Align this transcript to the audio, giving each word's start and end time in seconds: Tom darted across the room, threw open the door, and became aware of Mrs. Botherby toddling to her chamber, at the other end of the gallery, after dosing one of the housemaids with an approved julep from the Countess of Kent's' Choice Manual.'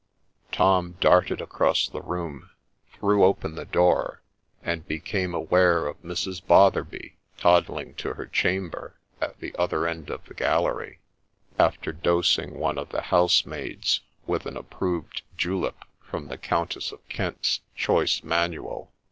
Tom 0.51 0.97
darted 0.99 1.41
across 1.41 1.87
the 1.87 2.01
room, 2.01 2.49
threw 2.91 3.23
open 3.23 3.53
the 3.53 3.65
door, 3.65 4.23
and 4.63 4.87
became 4.87 5.35
aware 5.35 5.85
of 5.85 6.01
Mrs. 6.01 6.41
Botherby 6.43 7.17
toddling 7.37 7.93
to 8.01 8.15
her 8.15 8.25
chamber, 8.25 8.99
at 9.21 9.39
the 9.39 9.55
other 9.59 9.85
end 9.85 10.09
of 10.09 10.25
the 10.25 10.33
gallery, 10.33 10.97
after 11.59 11.91
dosing 11.91 12.57
one 12.57 12.79
of 12.79 12.89
the 12.89 13.01
housemaids 13.13 13.99
with 14.25 14.47
an 14.47 14.57
approved 14.57 15.21
julep 15.37 15.85
from 16.01 16.29
the 16.29 16.37
Countess 16.39 16.91
of 16.91 17.07
Kent's' 17.07 17.59
Choice 17.75 18.23
Manual.' 18.23 18.91